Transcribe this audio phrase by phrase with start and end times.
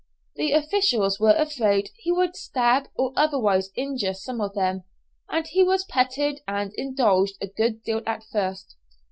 [0.35, 4.81] The officials were afraid he would stab or otherwise injure some of them;
[5.29, 8.77] and he was petted and indulged a good deal at first.